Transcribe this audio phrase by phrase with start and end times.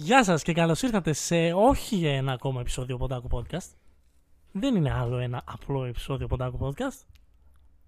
[0.00, 3.70] Γεια σας και καλώς ήρθατε σε όχι ένα ακόμα επεισόδιο Ποντάκου Podcast.
[4.52, 7.06] Δεν είναι άλλο ένα απλό επεισόδιο Ποντάκου Podcast.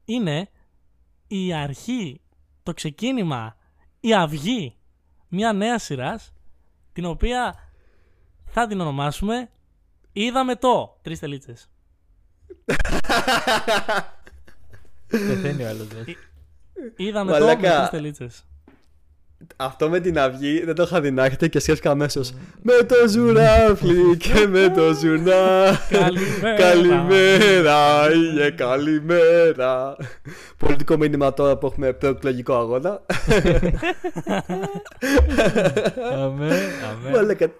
[0.04, 0.51] Είναι
[1.27, 2.21] η αρχή,
[2.62, 3.57] το ξεκίνημα,
[4.01, 4.77] η αυγή
[5.29, 6.33] μια νέα σειράς
[6.93, 7.54] την οποία
[8.45, 9.50] θα την ονομάσουμε
[10.12, 10.98] Είδαμε το.
[11.02, 11.70] Τρεις τελίτσες.
[15.06, 15.88] Πεθαίνει ο άλλος.
[15.92, 16.04] ρε.
[16.96, 17.77] Είδαμε το με Μαλάκα.
[17.77, 18.45] τρεις τελίτσες.
[19.57, 22.34] Αυτό με την αυγή δεν το είχα δει να έχετε και σκέφτηκα αμέσως.
[22.62, 25.78] Με το ζουράφλι και με το ζουνά.
[25.91, 26.56] Καλημέρα.
[26.56, 29.96] Καλημέρα, ήλιε, καλημέρα.
[30.56, 33.01] Πολιτικό μήνυμα τώρα που έχουμε προεκλογικό αγώνα.
[36.12, 36.59] Αμέ,
[36.91, 37.51] αμέ.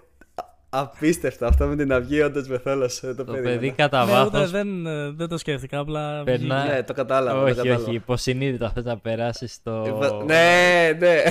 [0.71, 3.07] Μαλάκα, α- Απίστευτο αυτό με την αυγή, όντως με θέλασε.
[3.13, 3.55] Το, Το περίμενα.
[3.55, 4.51] παιδί κατά Ναι, ούτε βάθος.
[4.51, 5.79] δεν, ε, δεν το σκέφτηκα.
[5.79, 6.23] Απλά.
[6.23, 6.75] Περνά- βγήκε.
[6.75, 7.39] Ναι, το κατάλαβα.
[7.39, 7.81] το Όχι, κατάλαβα.
[7.83, 7.93] όχι.
[7.95, 9.99] Υποσυνείδητα θες να περάσεις στο.
[10.21, 11.23] Ε, Ναι, ναι.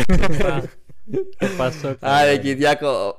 [0.46, 0.60] Α,
[1.38, 1.96] Το Πασόκ.
[2.00, 3.16] Άρε, Κυριάκο.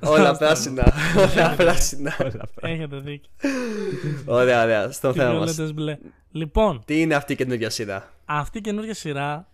[0.00, 0.92] Όλα πράσινα.
[1.16, 2.16] Όλα πράσινα.
[2.60, 3.30] Έχετε δίκιο.
[4.24, 4.90] Ωραία, ωραία.
[4.90, 5.36] Στο Τι θέμα μας.
[5.54, 5.98] βιολέτες μπλε.
[6.32, 9.46] Λοιπόν, Τι είναι αυτή η καινούργια σειρά; αυτή η καινούργια σειρά.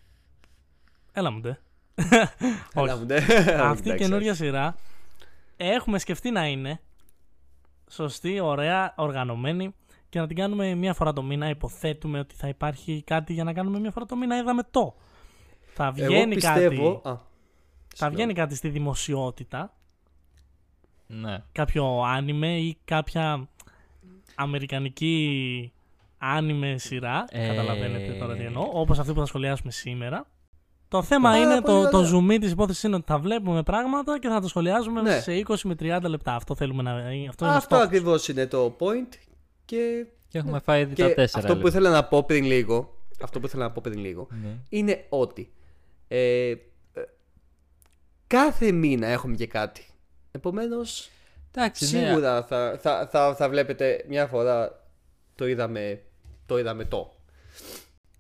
[1.12, 1.58] Έλα μου ντε.
[1.94, 2.30] Έλα
[2.74, 2.94] Όχι.
[2.98, 3.14] μου, ναι.
[3.14, 4.76] Αυτή η Εντάξει, καινούργια σειρά
[5.56, 6.80] έχουμε σκεφτεί να είναι
[7.90, 9.74] σωστή, ωραία, οργανωμένη
[10.08, 11.48] και να την κάνουμε μία φορά το μήνα.
[11.48, 14.38] Υποθέτουμε ότι θα υπάρχει κάτι για να κάνουμε μία φορά το μήνα.
[14.38, 14.94] Είδαμε το.
[15.74, 16.94] Θα Εγώ βγαίνει πιστεύω.
[16.94, 17.08] κάτι.
[17.08, 17.20] Α, Θα
[17.94, 18.14] συγγνώμη.
[18.14, 19.74] βγαίνει κάτι στη δημοσιότητα.
[21.06, 21.42] Ναι.
[21.52, 23.48] Κάποιο άνιμε ή κάποια
[24.34, 25.72] αμερικανική
[26.18, 27.24] άνιμε σειρά.
[27.30, 28.70] Ε, Καταλαβαίνετε τώρα τι εννοώ.
[28.72, 30.26] Όπως αυτή που θα σχολιάσουμε σήμερα.
[30.88, 32.36] Το θέμα Πάρα είναι, πολύ το, το ωραία.
[32.36, 35.20] zoom της υπόθεσης είναι ότι θα βλέπουμε πράγματα και θα τα σχολιάζουμε Ναι.
[35.20, 36.34] σε 20 με 30 λεπτά.
[36.34, 36.90] Αυτό θέλουμε να...
[36.92, 37.84] Αυτό είναι ο Αυτό στόχος.
[37.84, 39.14] ακριβώς είναι το point.
[39.64, 41.38] Και, Και έχουμε φάει ήδη και τα τέσσερα.
[41.42, 41.68] αυτό που λεπτά.
[41.78, 42.96] ήθελα να πω πριν λίγο.
[43.22, 44.26] Αυτό που ήθελα να πω πριν λίγο.
[44.42, 44.48] Ναι.
[44.68, 45.52] Είναι ότι.
[46.08, 46.56] Ε, ε,
[48.26, 49.86] κάθε μήνα έχουμε και κάτι.
[50.30, 51.10] Επομένως,
[51.54, 52.06] Εντάξει, ναι.
[52.06, 54.82] σίγουρα θα, θα, θα, θα βλέπετε μια φορά
[55.34, 56.00] το είδαμε
[56.46, 56.58] το.
[56.58, 57.14] Είδαμε το.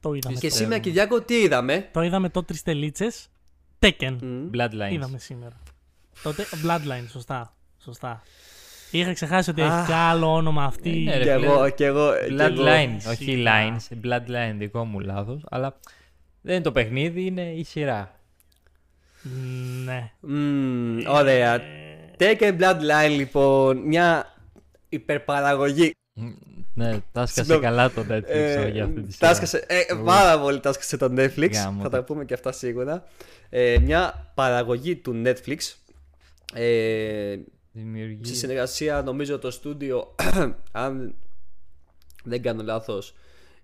[0.00, 0.38] Το είδαμε.
[0.38, 0.54] Και το.
[0.54, 3.28] σήμερα, Κυριάκο, τι είδαμε; Το είδαμε το τρεις τελίτσες.
[3.78, 4.16] Tekken.
[4.22, 4.50] Μμ.
[4.54, 4.92] Bloodlines.
[4.92, 5.56] Είδαμε σήμερα;
[6.22, 7.54] Το τε- Bloodline, σωστά.
[7.82, 8.22] Σωστά.
[8.90, 9.76] Είχα ξεχάσει ότι Αχ.
[9.78, 10.90] έχει κι άλλο όνομα αυτή.
[10.90, 11.46] Ε, ναι, ρε, Και φίλε.
[11.46, 12.12] εγώ, και εγώ.
[12.14, 12.54] και εγώ.
[12.56, 13.76] Bloodline, όχι Σίγουρα.
[13.76, 14.06] lines.
[14.06, 15.42] Bloodline δικό μου λάθος.
[15.48, 15.78] Αλλά
[16.40, 18.20] δεν είναι το παιχνίδι, είναι η σειρά.
[19.84, 20.10] Ναι.
[20.20, 21.60] Μμμ, ωραία.
[22.18, 24.34] Taken Bloodline, λοιπόν, μια
[24.88, 25.92] υπερπαραγωγή.
[26.76, 27.62] Μ, Ναι, τάσκασε Συγγνώμη.
[27.62, 29.28] καλά το Netflix Ε, για αυτή τη σειρά.
[29.28, 31.50] τάσκασε, ε, πάρα πολύ τάσκασε το Netflix.
[31.52, 31.96] Γάμο θα το.
[31.96, 33.04] τα πούμε και αυτά σίγουρα.
[33.50, 35.56] Ε, μια παραγωγή του Netflix.
[36.54, 37.36] Ε,
[37.72, 38.24] Δημιουργεί.
[38.24, 40.14] στη συνεργασία νομίζω το στούντιο
[40.72, 41.14] αν
[42.24, 43.14] δεν κάνω λάθος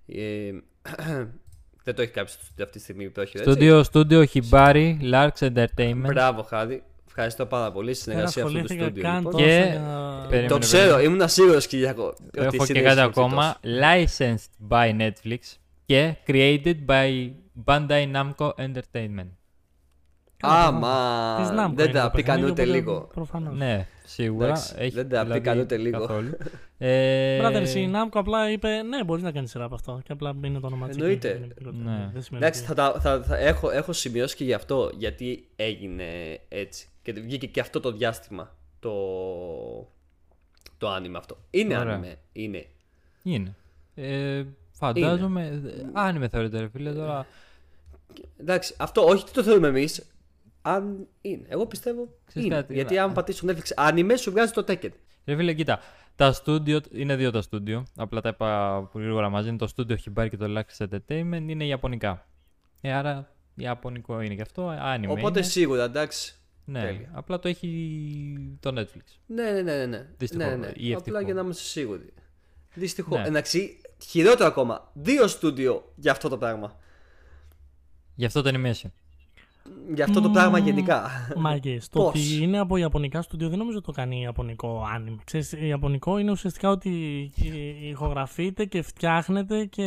[0.07, 0.51] ε,
[1.85, 3.51] δεν το έχει κάποιο στο στούντιο αυτή τη στιγμή που το έχει έτσι.
[3.51, 5.95] Στούντιο, στούντιο Hibari, Larks Entertainment.
[6.07, 6.83] Μπράβο Χάρη
[7.17, 9.33] ευχαριστώ πάρα πολύ στη Δεν συνεργασία αυτού του ασχολήθηκα στούντιο καν λοιπόν.
[9.33, 12.95] τόσο Και- για- Περίμενε, το ξέρω ήμουν σίγουρος Κυριακό ότι Έχω εσύ και δεν κάτι
[12.95, 13.57] είσαι ακόμα.
[13.83, 15.39] Licensed by Netflix
[15.87, 17.31] και created by
[17.65, 19.29] Bandai Namco Entertainment.
[20.45, 23.57] Άμα Της Namco δεν είναι τα το πήγαν παιχνίδι, ούτε οπότε λίγο Προφανώς.
[23.57, 24.47] Ναι, σίγουρα.
[24.47, 25.99] Εντάξει, Έχει, δεν τα δηλαδή, πήγαν ούτε λίγο.
[26.01, 26.37] καθόλου.
[26.79, 30.01] ε, Brother, η Namco απλά είπε ναι, μπορείς να κάνεις σειρά από αυτό.
[30.05, 30.97] Και απλά είναι το όνομα της.
[30.97, 31.49] Εννοείται.
[31.61, 32.11] Ναι.
[32.13, 35.49] Δεν σημαίνει Εντάξει, ότι- θα, τα- θα, θα έχω, έχω σημειώσει και γι' αυτό γιατί
[35.57, 36.05] έγινε
[36.49, 36.87] έτσι.
[37.03, 38.93] Και βγήκε και αυτό το διάστημα το,
[40.79, 41.37] το άνιμε αυτό.
[41.51, 41.95] Είναι Ωραία.
[41.95, 42.17] άνιμε.
[42.33, 42.67] Είναι.
[43.23, 43.55] Είναι.
[43.95, 45.63] Ε, φαντάζομαι.
[45.93, 47.27] Αν με θεωρείτε, ρε φίλε, τώρα.
[48.41, 50.07] Εντάξει, αυτό όχι τι το θέλουμε εμείς.
[50.63, 51.47] Αν είναι.
[51.49, 52.57] Εγώ πιστεύω Ξέρεις είναι.
[52.57, 54.91] κάτι, γιατί να- αν πατήσεις το Netflix άνιμε σου βγάζει το Tekken.
[55.25, 55.81] Ρε φίλε, κοίτα.
[56.17, 57.87] Τα στούντιο, είναι δύο τα στούντιο.
[57.97, 59.49] Απλά τα είπα πολύ γρήγορα μαζί.
[59.49, 61.45] Είναι το στούντιο Hibari και το Lax Entertainment.
[61.47, 62.27] Είναι Ιαπωνικά.
[62.81, 64.69] Ε, άρα Ιαπωνικό είναι και αυτό.
[64.83, 65.49] Anime Οπότε είναι.
[65.49, 66.35] σίγουρα εντάξει.
[66.73, 67.11] Ναι, τέλεια.
[67.13, 69.03] απλά το έχει το Netflix.
[69.27, 69.77] Ναι, ναι, ναι.
[69.77, 70.07] ναι, ναι.
[70.17, 70.67] Δυστυχώς, ναι, ναι.
[70.67, 70.99] ή ευτυχώς.
[70.99, 72.13] Απλά για να είμαστε σίγουροι.
[72.75, 73.19] Δυστυχώς.
[73.19, 73.27] Ναι.
[73.27, 74.91] Εντάξει, χειρότερο ακόμα.
[74.93, 76.77] Δύο στούντιο για αυτό το πράγμα.
[78.15, 78.91] Γι' αυτό το animation.
[79.95, 81.11] Για αυτό το πράγμα γενικά.
[81.37, 81.89] Μάγκες.
[81.89, 85.17] Το Πώς; ότι είναι από Ιαπωνικά στούντιο δεν νομίζω το κάνει Ιαπωνικό άνιμ.
[85.25, 86.91] Ξέρεις, Ιαπωνικό είναι ουσιαστικά ότι
[87.91, 89.85] ηχογραφείται και φτιάχνεται και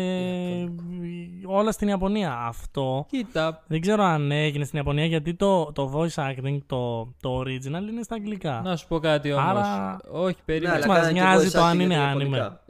[1.45, 2.37] όλα στην Ιαπωνία.
[2.37, 3.63] Αυτό Κοίτα.
[3.67, 8.03] δεν ξέρω αν έγινε στην Ιαπωνία γιατί το, το voice acting, το, το original είναι
[8.03, 8.61] στα αγγλικά.
[8.63, 9.45] Να σου πω κάτι όμως.
[9.49, 10.75] Άρα- Όχι, Ναι, περίμενε.
[10.75, 12.19] αλλά μας κάνανε και νοιάζει voice το αν acting είναι για τα anime.
[12.19, 12.61] Ιαπωνικά.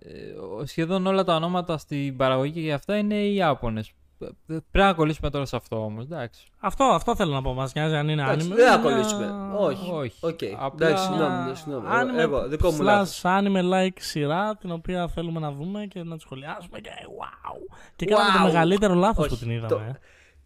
[0.61, 3.91] Ε, σχεδόν όλα τα ονόματα στην παραγωγή και αυτά είναι οι Ιάπωνες.
[4.19, 6.03] Ε, Πρέπει να κολλήσουμε τώρα σε αυτό όμως.
[6.03, 6.47] Εντάξει.
[6.59, 7.53] Αυτό, αυτό θέλω να πω.
[7.53, 8.55] Μας νοιάζει αν είναι Εντάξει, anime.
[8.55, 9.33] δεν θα Είναι κολλήσουμε.
[9.57, 9.91] Όχι.
[9.91, 10.25] Όχι.
[10.25, 10.39] Οκ.
[10.59, 11.55] Απλά- Εντάξει, συγγνώμη.
[11.55, 11.85] συγγνώμη.
[11.87, 13.21] Εγώ- Anime Εγώ, δικό μου slash λάθος.
[13.23, 16.89] anime like σειρά την οποία θέλουμε να δούμε και να τη σχολιάσουμε και
[17.19, 17.57] wow.
[17.95, 18.45] Και κάναμε το Wow.
[18.45, 19.67] μεγαλύτερο λάθος Όχι, που την είδαμε.
[19.67, 19.99] το- ε.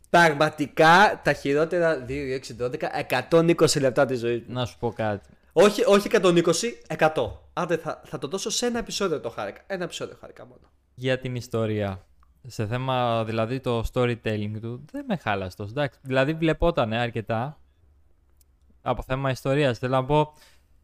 [0.09, 4.53] Πραγματικά τα χειρότερα 2, 6, 12, 120 λεπτά της ζωής μου.
[4.53, 5.29] Να σου πω κάτι.
[5.53, 7.39] Όχι, όχι 120, 100.
[7.53, 9.61] Άντε θα, θα το δώσω σε ένα επεισόδιο το χάρηκα.
[9.67, 10.61] Ένα επεισόδιο χάρηκα μόνο.
[10.95, 12.03] Για την ιστορία.
[12.47, 15.69] Σε θέμα δηλαδή το storytelling του δεν με χάλασε τόσο.
[15.69, 17.59] Εντάξει, δηλαδή βλεπόταν αρκετά
[18.81, 19.77] από θέμα ιστορίας.
[19.77, 20.33] Θέλω να πω,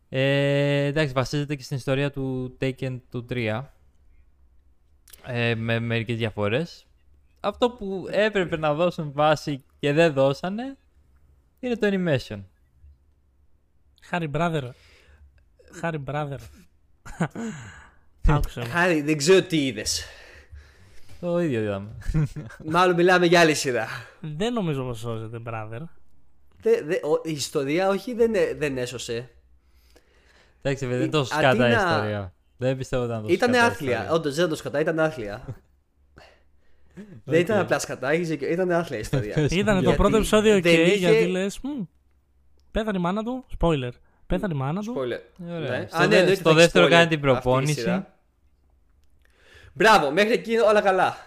[0.09, 3.63] ε, εντάξει, βασίζεται και στην ιστορία του Taken του 3
[5.25, 6.85] ε, με μερικές διαφορές.
[7.39, 10.77] Αυτό που έπρεπε να δώσουν βάση και δεν δώσανε
[11.59, 12.43] είναι το animation.
[14.01, 14.69] Χάρη brother.
[15.79, 16.37] Χάρη brother.
[18.27, 18.65] Άκουσε με.
[18.65, 20.05] Χάρη, δεν ξέρω τι είδες.
[21.25, 21.89] Το ίδιο είδαμε.
[22.65, 23.87] Μάλλον μιλάμε για άλλη σειρά.
[24.19, 25.81] Δεν νομίζω πως σώζεται brother.
[26.61, 29.29] Δε, δε, ο- η ιστορία όχι δεν, ε- δεν έσωσε.
[30.61, 32.33] Εντάξει, βέβαια, δεν Η- τόσο αντί σκατά η να- ιστορία.
[32.57, 33.91] Δεν πιστεύω ότι ήταν τόσο Ήταν σκατά η άθλια.
[33.91, 34.13] ιστορία.
[34.15, 35.45] Όντως δεν το σκατά, ήταν άθλια.
[37.25, 39.33] Δεν ήταν απλά σκατά, έχεις δίκιο, ήταν άθλια η ιστορία.
[39.61, 41.83] Ήταν το Γιατί πρώτο επεισόδιο δεν ok είχε- γιατί λες «Μμ,
[42.71, 43.45] Πέθανε η μάνα του.
[43.59, 43.89] Spoiler.
[44.27, 44.93] Πέθανε η μάνα του.
[44.97, 45.49] Spoiler.
[45.49, 45.79] Ωραία.
[45.79, 45.85] Ναι.
[45.87, 48.03] Στο Α, ναι, δε- εννοείται στο θα έχει δεύτερο spoiler κάνει την αυτή η προπόνηση.
[49.77, 49.91] Σειρά.
[49.97, 51.17] Μπράβο, μέχρι εκεί όλα καλά.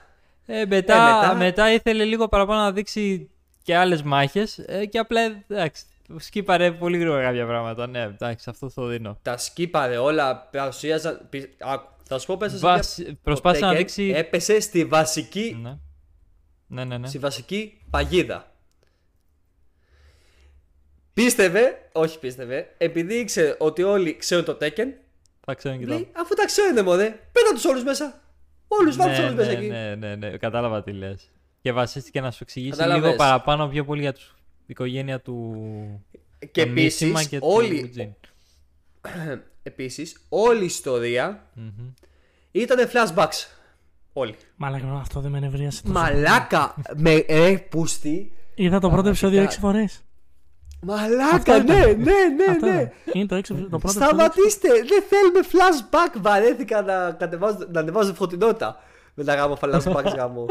[0.46, 1.72] Ε, μετά, μετά- μετά...
[1.72, 3.30] ήθελε λίγο παραπάνω να δείξει
[3.62, 4.58] και άλλες μάχες.
[4.58, 5.84] Ε, και απλά εντάξει.
[6.16, 7.86] Σκύπαρε πολύ γρήγορα κάποια πράγματα.
[7.86, 9.18] Ναι, εντάξει, αυτό το δίνω.
[9.22, 11.26] Τα σκύπαρε όλα, παρουσίαζαν.
[11.30, 14.12] πι- Άκου, θα σου πω πέσα Βασ- Προσπάθησε να δείξει.
[14.16, 15.76] Έπεσε στη βασική, Ναι.
[16.66, 17.06] Ναι, ναι, ναι.
[17.06, 18.52] στη βασική παγίδα.
[21.12, 24.86] Πίστευε, όχι πίστευε, επειδή ήξερε ότι όλοι ξέρουν το Tekken,
[25.44, 25.92] Θα ξέρω και το.
[25.92, 28.20] λέει αφού τα ξέρουν μωρέ, πέτα τους όλους μέσα.
[28.68, 29.68] Όλους βάλτε τους Ναι, όλους μέσα ναι, εκεί.
[29.68, 31.30] ναι, ναι, ναι, κατάλαβα τι λες.
[31.60, 33.04] Και βασίστηκε να σου εξηγήσει Κατάλαβες.
[33.04, 35.56] λίγο παραπάνω πιο πολύ για τους, την οικογένεια του.
[36.50, 38.08] Και τον Μίσιμα επίσης, και του όλη, Τζιν.
[39.62, 41.70] επίσης, όλη η ιστορία Μμμ.
[42.50, 43.46] ήταν flashbacks.
[44.12, 44.34] Όλοι.
[44.56, 45.92] Μαλάκα, αυτό δεν με ενευρίασε τόσο.
[45.98, 48.32] Μαλάκα, με ρε πούστη.
[48.54, 49.68] Είδα το πρώτο επεισόδιο Πραγματικά.
[49.68, 50.02] 6 φορές.
[50.80, 51.66] Μαλάκα, Αυτό ήταν.
[51.66, 51.94] ναι, ναι,
[52.36, 52.72] ναι, Αυτό ναι.
[52.72, 52.92] ήταν.
[53.12, 54.06] Είναι το, έξι, το πρώτο επεισόδιο.
[54.08, 54.68] Σταματήστε!
[54.68, 56.20] Δεν θέλουμε flashback!
[56.20, 58.80] Βαρέθηκα να, κατεβάζω, να ανεβάζω φωτεινότητα
[59.14, 60.46] με τα γάμο flashbacks γάμο.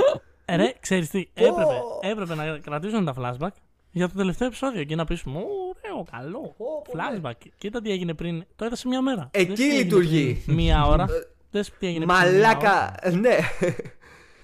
[0.46, 3.50] Ε, ρε, ξέρεις τι, έπρεπε, έπρεπε να κρατήσουν τα flashback
[3.92, 7.32] για το τελευταίο επεισόδιο και να πείσουμε ωραίο, καλό, πω, flashback.
[7.58, 9.30] Κοίτα τι έγινε πριν, το είδα σε μια μέρα.
[9.32, 10.42] Εκεί Δες τι έγινε λειτουργεί.
[10.46, 11.06] πριν Μία ώρα.
[11.52, 12.38] Δες τι έγινε πριν μία ώρα.
[12.40, 13.38] Μαλάκα, ναι.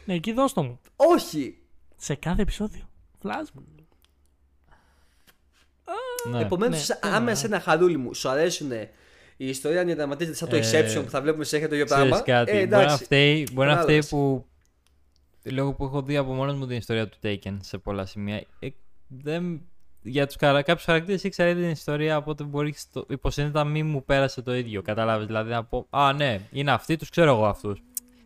[0.06, 0.80] Ναι, εκεί δώσ' το μου.
[0.96, 1.58] Όχι.
[1.96, 2.82] Σε κάθε επεισόδιο.
[3.24, 3.73] Flashback.
[6.32, 6.42] Ναι.
[6.42, 8.72] Επομένως, ναι, άμα σε ένα χαρούλι μου σου αρέσουν
[9.38, 12.04] η ιστορία να διαδραματίζεται σαν το Ε, Exception που θα βλέπουμε συνέχεια το ίδιο Ξέρεις
[12.10, 12.26] πράγμα.
[12.26, 13.04] κάτι, Ε, μπορεί να εντάξει.
[13.04, 14.10] φταίει, μπορεί να φταίει Κατάλαβες.
[14.10, 14.46] που
[15.44, 18.68] λόγω που έχω δει από μόνος μου την ιστορία του Taken σε πολλά σημεία ε,
[19.08, 19.62] δεν,
[20.02, 20.62] για τους χαρα...
[20.62, 23.06] κάποιους χαρακτήρες ήξερα ήδη την ιστορία οπότε μπορεί στο...
[23.10, 27.32] υποσυνείδητά μου πέρασε το ίδιο κατάλαβες δηλαδή να πω α ναι είναι αυτοί τους ξέρω
[27.36, 27.82] εγώ αυτούς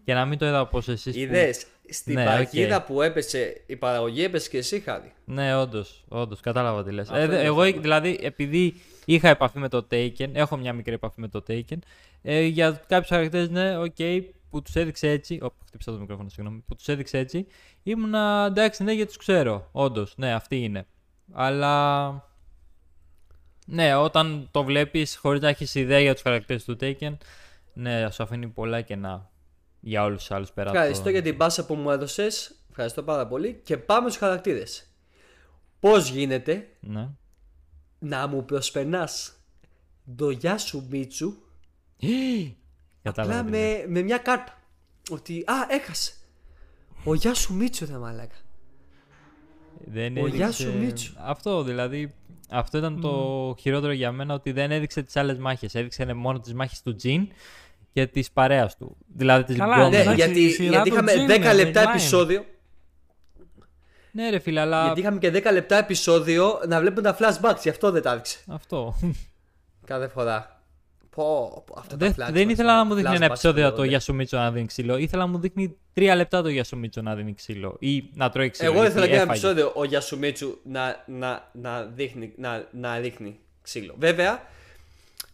[0.08, 2.84] και να μην το είδα όπως εσείς που- Είδες στην Ναι, παγίδα οκ.
[2.86, 5.14] που έπεσε η παραγωγή, έπεσε και εσύ, Χάρη.
[5.26, 7.08] Ναι, όντως, όντως, κατάλαβα τι λες.
[7.10, 7.82] Αυτό Ε, είναι δε- το εγώ, θέμα.
[7.82, 11.78] δηλαδή, επειδή είχα επαφή με το Tekken, έχω μια μικρή επαφή με το Tekken,
[12.22, 13.96] ε, για κάποιους χαρακτήρες, ναι, οκ,
[14.50, 15.40] που τους έδειξε έτσι.
[15.42, 16.64] Ωπ, χτύπησα το μικρόφωνο, συγγνώμη.
[16.68, 17.48] Που τους έδειξε έτσι.
[17.84, 19.70] Ήμουνα εντάξει, ναι, γιατί τους ξέρω.
[19.72, 20.86] Όντως, ναι, αυτοί είναι.
[21.34, 22.08] Αλλά.
[23.66, 27.18] Ναι, όταν το βλέπεις χωρίς να έχεις ιδέα για τους χαρακτήρες του Taken,
[27.74, 29.30] ναι, σου αφήνει πολλά κενά
[29.88, 30.70] για όλους τους άλλους πέρα.
[30.70, 32.56] από Ευχαριστώ το- για την μπάσα που μου έδωσες.
[32.70, 33.62] Ευχαριστώ πάρα πολύ.
[33.64, 34.92] Και πάμε στους χαρακτήρες.
[35.80, 37.10] Πώς γίνεται Ναι.
[38.00, 39.34] να μου προσπερνάς
[40.16, 41.34] το γεια σου Μίτσου;
[43.04, 43.40] Κατάλαβα.
[43.40, 43.86] απλά τι λες.
[43.86, 44.62] με, με μια κάρτα.
[45.10, 46.14] Ότι α, έχασε.
[47.04, 48.36] Ο γεια σου Μίτσου, ρε μαλάκα.
[49.86, 50.38] Δεν Ο έδειξε...
[50.38, 51.14] Γεια σου, Μίτσου.
[51.18, 52.14] Αυτό δηλαδή.
[52.50, 55.76] Αυτό ήταν το χειρότερο για μένα ότι δεν έδειξε τις άλλες μάχες.
[55.76, 57.28] Έδειξε μόνο τις μάχες του Τζιν
[57.94, 58.98] και της παρέας του.
[59.16, 59.92] Δηλαδή της Καλά, γκόμενας.
[59.92, 61.90] Ναι, εντάξει, γιατί, η σειρά γιατί του είχαμε Τζιν 10 είναι, λεπτά decline.
[61.90, 62.46] επεισόδιο.
[64.12, 64.86] Ναι, ρε φίλε, αλλά.
[64.86, 68.38] Γιατί είχαμε και 10 λεπτά επεισόδιο να βλέπουμε τα flashbacks, γι' αυτό δεν τα έδειξε.
[68.48, 68.96] Αυτό.
[69.86, 70.62] Κάθε φορά.
[71.10, 73.70] Πω, πω, αυτά δεν, τα flashbacks, δεν ήθελα να μου δείχνει ένα flashbacks επεισόδιο το
[73.70, 73.88] φαινόνται.
[73.88, 74.98] Γιασουμίτσο να δίνει ξύλο.
[74.98, 77.76] Ήθελα να μου δείχνει τρία λεπτά το Γιασουμίτσο να δίνει ξύλο.
[77.80, 78.72] Ή να τρώει ξύλο.
[78.72, 79.40] Εγώ γιατί ήθελα και ένα έφαγε.
[79.40, 83.96] επεισόδιο ο Γιασουμίτσου να, να, να, δείχνει, να, να ρίχνει ξύλο.
[83.98, 84.42] Βέβαια,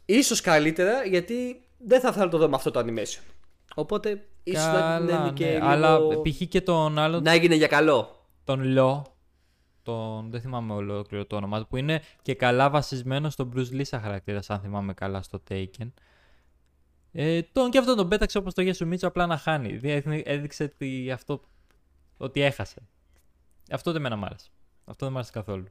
[0.06, 3.22] ίσως καλύτερα γιατί δεν θα ήθελα να το δω με αυτό το animation.
[3.76, 5.66] Οπότε ίσως να Καλά, είναι και ναι, λίγο...
[5.68, 6.42] Αλλά π.χ.
[6.48, 8.28] και τον άλλο να έγινε για καλό.
[8.44, 9.06] τον Λο,
[9.84, 13.86] τον, δεν θυμάμαι ολόκληρο το όνομα του, που είναι και καλά βασισμένο στον Bruce Lee
[13.86, 15.92] σαν χαρακτήρας, αν θυμάμαι καλά στο Taken.
[17.12, 19.78] Ε, τον και αυτό τον πέταξε όπως το Γέσου Μίτσο απλά να χάνει.
[19.78, 21.42] Δηλαδή έδειξε ότι, αυτό,
[22.18, 22.82] ότι έχασε.
[23.72, 24.50] Αυτό δεν με μ' άρεσε.
[24.86, 25.66] Αυτό δεν μ' άρεσε καθόλου.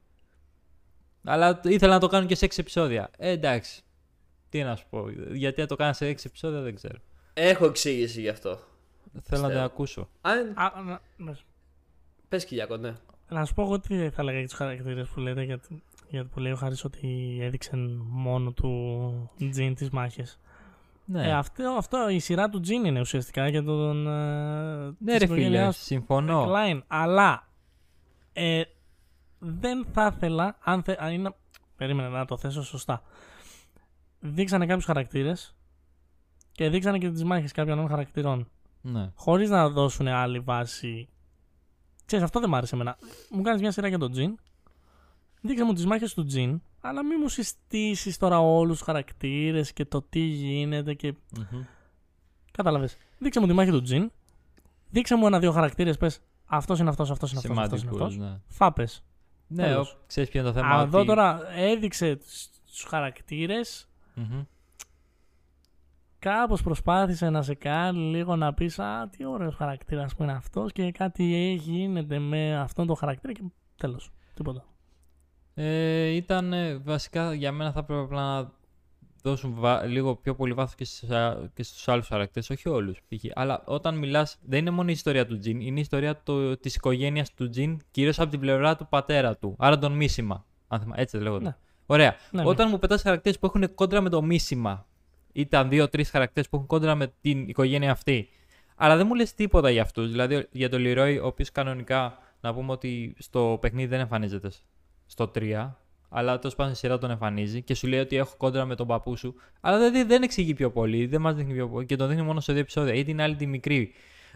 [1.23, 3.09] Αλλά το- ήθελα να το κάνω και σε 6 επεισόδια.
[3.17, 3.83] Ε, εντάξει.
[4.53, 5.09] Τι να σου πω.
[5.31, 6.97] Γιατί να το κάνω σε 6 επεισόδια δεν ξέρω.
[7.33, 8.49] Έχω εξήγηση γι' αυτό.
[9.21, 9.59] Θέλω να την Πιστεύω.
[9.65, 10.09] ακούσω.
[10.21, 10.53] Αν...
[10.55, 11.31] Α, να- ναι.
[12.29, 12.93] Πες Κυριάκο, ναι.
[13.29, 16.39] Να σου πω εγώ τι θα έλεγα για τους χαρακτήρες που λέτε, γιατί, γιατί που
[16.39, 17.71] λέει ο Χάρης ότι έδειξε
[18.09, 20.39] μόνο του Τζιν τις μάχες.
[21.05, 24.07] Ναι, Ε, αυτό, αυτό η σειρά του Τζιν είναι ουσιαστικά για τον.
[24.07, 25.83] Ε, ναι της ρε φίλε, οικογένειάς του.
[25.83, 26.47] συμφωνώ.
[26.51, 26.81] Klein.
[26.87, 27.47] Αλλά
[28.33, 28.61] ε,
[29.39, 30.57] δεν θα ήθελα.
[30.63, 31.35] Αν θε, αν είναι,
[31.77, 33.03] περίμενε να το θέσω σωστά.
[34.25, 35.55] Δείξανε κάποιους χαρακτήρες
[36.51, 38.47] και δείξανε και τις μάχες κάποιων άλλων χαρακτηρών.
[38.81, 39.11] Ναι.
[39.15, 41.07] Χωρίς να δώσουν άλλη βάση.
[42.05, 42.97] Ξέρεις, αυτό δεν μ' άρεσε εμένα.
[43.29, 44.37] Μου κάνεις μια σειρά για τον Τζιν.
[45.41, 49.85] Δείξε μου τις μάχες του Τζιν, αλλά μην μου συστήσεις τώρα όλους τους χαρακτήρες και
[49.85, 51.61] το τι γίνεται και Μμμ.
[52.51, 52.97] Κατάλαβες.
[53.17, 54.11] Δείξε μου τη μάχη του Τζιν.
[54.89, 55.97] Δείξε μου ένα-δύο χαρακτήρες.
[55.97, 57.57] Πες αυτός είναι αυτός, αυτός είναι αυτός.
[57.57, 58.29] Αυτός είναι Σημαντικούς, αυτός.
[58.31, 58.39] ναι.
[58.47, 58.87] Φάπε.
[59.47, 59.91] Ναι, Τέλος.
[59.91, 60.81] ο- ξέρεις ποιο είναι το θέμα.
[60.81, 62.15] Εδώ ότι- τώρα έδειξε
[62.65, 63.87] τους χαρακτήρες.
[64.15, 64.41] Μμμ.
[66.19, 70.71] Κάπως προσπάθησε να σε κάνει λίγο να πεις Α, τι ωραίος χαρακτήρας που είναι αυτός
[70.71, 73.43] και κάτι γίνεται με αυτόν τον χαρακτήρα και
[73.75, 74.11] τέλος.
[74.33, 74.65] Τίποτα.
[75.53, 78.51] Ε, ήταν ε, βασικά για μένα θα έπρεπε απλά να
[79.23, 83.01] δώσουν βα- λίγο πιο πολύ βάθος και, στις, α- και στους άλλους χαρακτήρες, όχι όλους
[83.07, 83.23] π.χ.
[83.33, 86.75] Αλλά όταν μιλάς, δεν είναι μόνο η ιστορία του Τζιν, είναι η ιστορία το, της
[86.75, 90.45] οικογένειας του Τζιν, κυρίως από την πλευρά του πατέρα του, άρα τον Μίσιμα.
[90.67, 91.43] Αν θυμά, έτσι δεν λέγονται.
[91.43, 91.55] Ναι.
[91.85, 92.15] Ωραία.
[92.31, 92.49] Ναι, ναι.
[92.49, 94.85] Όταν μου πετάς χαρακτήρες που έχουν κόντρα με το Μίσιμα,
[95.33, 98.29] ήταν δύο-τρει χαρακτήρες που έχουν κόντρα με την οικογένεια αυτή,
[98.75, 100.09] αλλά δεν μου λες τίποτα για αυτούς.
[100.11, 104.49] Δηλαδή για τον Λιρόι, ο οποίος κανονικά να πούμε ότι στο παιχνίδι δεν εμφανίζεται
[105.05, 105.71] στο 3,
[106.09, 108.87] αλλά τέλος πάντων στη σειρά τον εμφανίζει και σου λέει ότι έχω κόντρα με τον
[108.87, 109.35] παππού σου.
[109.61, 112.39] Αλλά δεν, δεν εξηγεί πιο πολύ, δεν μας δείχνει πιο πολύ και τον δείχνει μόνο
[112.39, 112.93] σε δύο επεισόδια.
[112.93, 113.93] Ή την άλλη τη μικρή.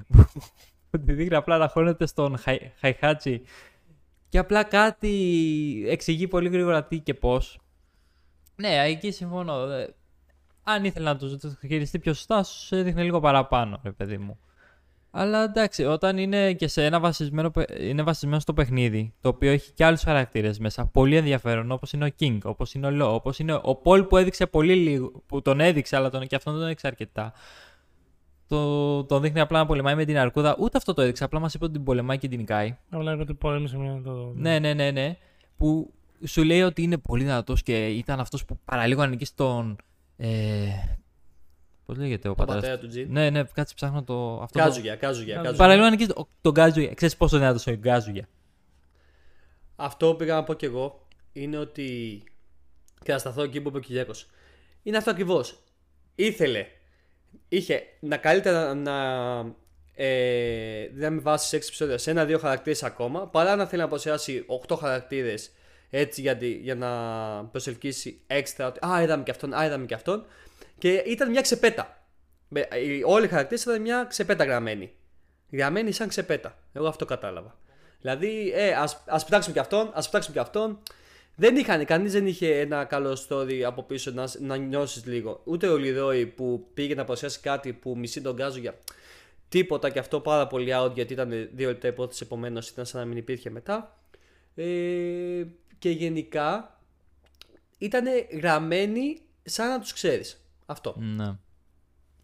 [0.90, 3.42] που τη δείχνει απλά να χώνεται στον Χαϊ- Χαϊχάτσι
[4.30, 7.60] και απλά κάτι εξηγεί πολύ γρήγορα τι και πώς.
[8.56, 9.72] Ναι, εκεί συμφωνώ.
[9.72, 9.96] Ε,
[10.64, 14.40] Αν ήθελε να το το χειριστεί πιο σωστά, σου έδειχνε λίγο παραπάνω, ρε παιδί μου.
[15.12, 19.52] Αλλά εντάξει, όταν είναι και σε ένα βασισμένο, παι- είναι βασισμένο στο παιχνίδι, το οποίο
[19.52, 23.14] έχει και άλλους χαρακτήρες μέσα, πολύ ενδιαφέρον, όπως είναι ο King, όπως είναι ο Λό,
[23.14, 26.52] όπως είναι ο Πολ που έδειξε πολύ λίγο, που τον έδειξε, αλλά τον, και αυτόν
[26.54, 27.34] δεν τον έδειξε αρκετά.
[28.48, 30.56] Το, τον δείχνει απλά να πολεμάει με την αρκούδα.
[30.60, 32.78] Ούτε αυτό το έδειξε, απλά μας είπε ότι την πολεμάει και την νικάει.
[32.90, 34.02] Απλά είπε ότι πολέμησε μια.
[34.04, 34.34] Το...
[34.36, 35.18] Ναι, ναι, ναι, ναι.
[35.58, 35.94] Που
[36.26, 39.76] σου λέει ότι είναι πολύ δυνατός και ήταν αυτός που παραλίγο ανήκει στον.
[40.18, 40.68] Ε,
[41.86, 42.62] Πώς λέγεται ο Τον πατέρας.
[42.62, 43.08] πατέρα του Τζιν.
[43.12, 44.40] Ναι, ναι, κάτσε ψάχνω το.
[44.42, 44.66] Αυτό το...
[44.66, 45.58] Κάζουγια, κάζουγια, κάζουγια.
[45.58, 46.94] Παραλίγο ανήκει στον τον Γκάζουγια.
[46.94, 48.28] Ξέρεις πόσο δυνατός ο Γκάζουγια.
[49.76, 52.24] Αυτό που πήγα να πω κι εγώ είναι ότι.
[53.04, 54.28] Και θα σταθώ εκεί που είπε ο Κυριάκος.
[54.84, 55.58] Είναι αυτό ακριβώς.
[56.16, 56.66] Ήθελε.
[57.50, 58.96] Είχε να καλύτερα να.
[60.00, 64.46] Ε, δίναμε βάση σε 6 επεισόδια σε ένα-δύο χαρακτήρες ακόμα, παρά να θέλει να παρουσιάσει
[64.68, 65.52] 8 χαρακτήρες
[65.90, 66.90] έτσι για, τη- για να
[67.46, 68.68] προσελκύσει έξτρα.
[68.68, 70.26] Ότι, α, είδαμε και αυτόν, α, είδαμε και αυτόν.
[70.78, 72.02] Και ήταν μια ξεπέτα.
[72.48, 74.92] Με- οι- Όλοι οι χαρακτήρες ήταν μια ξεπέτα γραμμένη.
[75.52, 76.58] Γραμμένη σαν ξεπέτα.
[76.74, 77.58] Εγώ αυτό κατάλαβα.
[78.02, 80.80] Δηλαδή, ε, ας, ας πετάξουμε και αυτόν, ας πετάξουμε και αυτόν.
[81.40, 85.42] Δεν είχαν, κανείς δεν είχε ένα καλό story από πίσω να, να νιώσεις λίγο.
[85.44, 88.78] Ούτε ο Λιδόη που πήγε να παρουσιάσει κάτι που μισεί τον γκάζο για
[89.50, 93.08] τίποτα και αυτό πάρα πολύ out γιατί ήταν δύο λεπτά υπόθεση επομένως ήταν σαν να
[93.08, 94.00] μην υπήρχε μετά.
[94.56, 95.44] Ε,
[95.80, 96.80] και γενικά
[97.78, 100.42] ήταν γραμμένοι σαν να τους ξέρεις.
[100.66, 100.96] Αυτό.
[100.98, 101.38] Ναι.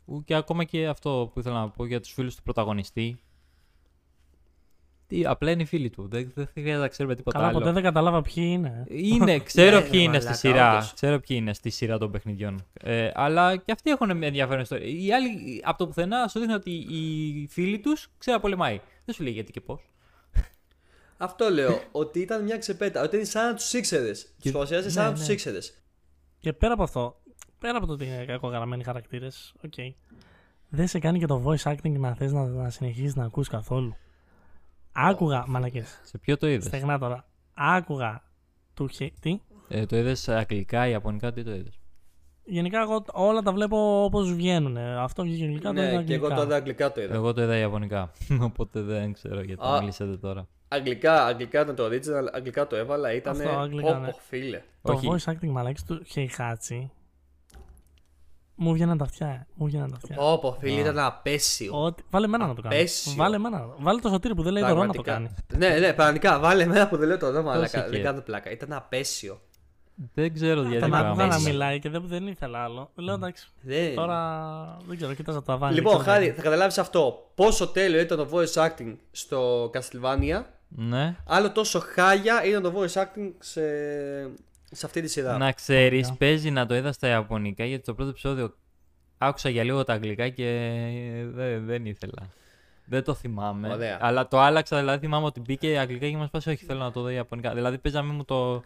[0.05, 3.19] Ου, Και ακόμα και αυτό που ήθελα να πω για τους φίλους του πρωταγωνιστή.
[5.13, 6.07] Τι, απλά είναι οι φίλοι του.
[6.07, 7.59] Δεν, δεν χρειάζεται να ξέρουμε τίποτα Καλά, άλλο.
[7.59, 8.83] ποτέ δεν κατάλαβα ποιοι είναι.
[8.87, 10.71] Είναι, ξέρω Ναι, ποιοι είναι μαλάκα, στη σειρά.
[10.73, 10.93] όντως.
[10.93, 12.65] Ξέρω ποιοι είναι στη σειρά των παιχνιδιών.
[12.73, 14.87] Ε, αλλά και αυτοί έχουν μια ενδιαφέρον ιστορία.
[14.87, 18.79] Οι άλλοι από το πουθενά σου δείχνουν ότι οι φίλοι τους ξέρουν να πολεμάει.
[19.05, 19.81] Δεν σου λέει γιατί και πώς.
[21.17, 23.01] Αυτό λέω, ότι ήταν μια ξεπέτα.
[23.01, 24.33] Ότι είναι σαν να τους ήξερες.
[24.41, 25.33] Τους παρουσιάζεις σαν ναι, να τους ναι.
[25.33, 25.77] ήξερες.
[26.39, 27.21] Και πέρα από αυτό,
[27.59, 29.73] πέρα από το ότι είναι κακογραμμένοι χαρακτήρες, οκ.
[30.69, 33.95] Δεν σε κάνει και το voice acting να θες να, να συνεχίσει να ακούς καθόλου.
[34.93, 35.99] Άκουγα, μαλακές.
[36.03, 37.25] Σε ποιο το είδες; Στεγνά τώρα.
[37.53, 38.23] Άκουγα
[38.73, 39.11] του χε...
[39.19, 41.79] Τι; Ε, το είδες αγγλικά, ιαπωνικά, τι το είδες;
[42.45, 44.77] Γενικά εγώ όλα τα βλέπω όπως βγαίνουν.
[44.77, 46.25] Αυτό βγήκε αγγλικά, το είδα Ναι, και αγγλικά.
[46.25, 47.13] εγώ τώρα αγγλικά το είδα.
[47.13, 48.11] Εγώ το είδα ιαπωνικά.
[48.49, 49.79] Οπότε δεν ξέρω γιατί Α.
[49.79, 50.47] μιλήσατε τώρα.
[50.67, 53.13] Αγγλικά, αγγλικά ήταν το original, αγγλικά το έβαλα.
[53.13, 53.41] Ήταν.
[53.41, 54.09] Αυτό, αγγλικά, ναι.
[54.27, 54.61] φίλε.
[54.81, 55.07] Το Όχι.
[55.11, 56.91] voice acting μαλάκι του Χεϊχάτσι.
[58.55, 59.27] Μου βγαίναν τα αυτιά.
[59.27, 59.47] ε.
[59.53, 60.15] Μου βγαίναν τα αυτιά.
[60.19, 61.83] Όπο, φίλε, ήταν απέσιο.
[61.83, 62.03] Ότι...
[62.09, 62.77] Βάλε εμένα να το κάνεις.
[62.79, 63.13] Απέσιο.
[63.15, 63.67] Βάλε εμένα.
[63.77, 65.37] Βάλε το σωτήρι που δεν λέει το ρο να το Πραγματικά.
[65.53, 65.67] κάνεις.
[65.79, 66.39] Ναι, ναι, πραγματικά.
[66.39, 67.87] Βάλε εμένα που δεν λέω το όνομα, αλλά Πώς είχε.
[67.89, 68.51] δεν κάνω πλάκα.
[68.51, 69.41] Ήταν απέσιο.
[70.13, 71.49] Δεν ξέρω γιατί Τον άκουγα να πράγμα.
[71.49, 72.91] μιλάει και δεν, δεν ήθελα άλλο.
[72.95, 73.47] Λέω εντάξει.
[73.61, 73.95] Δεν...
[73.95, 75.73] Τώρα δεν ξέρω, κοίταζα το αβάνι.
[75.73, 76.15] Λοιπόν, δεν ξέρω.
[76.15, 77.29] Χάρη, θα καταλάβεις αυτό.
[77.35, 81.15] Πόσο τέλειο ήταν το voice acting στο Castlevania, Ναι.
[81.27, 83.61] άλλο τόσο χάλια ήταν το voice acting σε,
[84.73, 85.37] σε αυτή τη σειρά.
[85.37, 86.17] Να ξέρεις, Ωραία.
[86.17, 88.55] παίζει να το είδα στα Ιαπωνικά γιατί το πρώτο επεισόδιο
[89.17, 90.45] άκουσα για λίγο τα αγγλικά και
[91.25, 92.29] δεν, δεν ήθελα.
[92.85, 93.69] Δεν το θυμάμαι.
[93.69, 93.97] Ωραία.
[94.01, 97.01] Αλλά το άλλαξα, δηλαδή θυμάμαι ότι μπήκε αγγλικά και μας πάσει, όχι θέλω να το
[97.01, 97.53] δω ιαπωνικά.
[97.53, 98.63] Δηλαδή παίζει να μην μου το,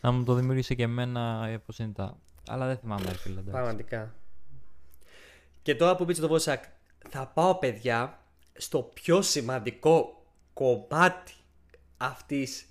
[0.00, 2.16] να μου το δημιούργησε και εμένα η αποσύνητα.
[2.48, 3.34] Αλλά δεν θυμάμαι, ρε φίλε.
[3.34, 3.50] εντάξει.
[3.50, 4.14] Πραγματικά.
[5.62, 6.64] Και τώρα που πείτε το voice act,
[7.08, 8.18] θα πάω παιδιά
[8.56, 10.22] στο πιο σημαντικό
[10.52, 11.32] κομμάτι
[11.96, 12.66] αυτής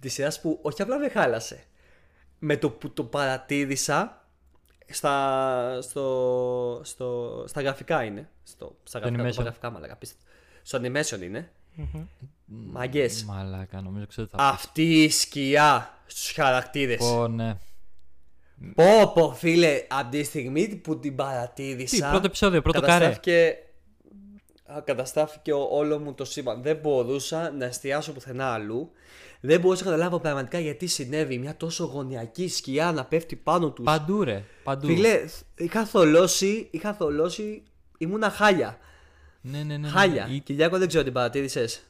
[0.00, 1.64] της σειράς που όχι απλά με χάλασε.
[2.38, 4.24] Με το που το παρατήρησα
[4.88, 8.28] στα, στο, στο, στα γραφικά είναι.
[8.42, 9.34] Στο, στα γραφικά, animation.
[9.34, 10.16] το γραφικά μαλακα, πείστε.
[10.62, 11.50] Στο animation είναι.
[12.44, 13.24] Μαγκές.
[13.24, 16.96] Μαλάκα, νομίζω ξέρω τι θα Αυτή η σκιά στους χαρακτήρες.
[16.98, 17.28] πω.
[17.28, 17.56] Ναι.
[18.74, 22.92] Πω πω φίλε, από τη στιγμή που την Τι, παρατήρησα πρώτο επεισόδιο, πρώτο καρέ.
[22.92, 23.65] καταστάθηκε, α,
[24.84, 26.62] καταστάθηκε ο- όλο μου το σύμπαν.
[26.62, 28.90] Δεν μπορούσα να εστιάσω πουθενά αλλού.
[29.40, 33.84] Δεν μπορούσα να καταλάβω πραγματικά γιατί συνέβη μια τόσο γωνιακή σκιά να πέφτει πάνω τους.
[33.84, 34.44] Παντού, ρε.
[34.64, 34.86] Παντού.
[34.86, 35.24] Φίλε,
[35.56, 37.62] είχα θολώσει, είχα θολώσει,
[37.98, 38.78] ήμουνα χάλια.
[39.40, 39.88] Ναι, ναι, ναι, ναι.
[39.88, 40.28] Χάλια.
[40.30, 41.80] Ή- Κυριάκο δεν ξέρω την παρατήρησες.